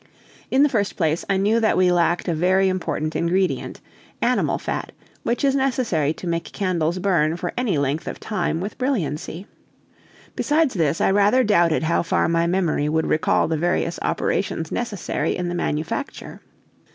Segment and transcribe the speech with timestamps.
[0.49, 3.81] In the first place, I knew that we lacked a very important ingredient
[4.19, 8.79] animal fat, which is necessary to make candles burn for any length of time with
[8.79, 9.45] brilliancy.
[10.35, 15.37] Besides this, I rather doubted how far my memory would recall the various operations necessary
[15.37, 16.41] in the manufacture.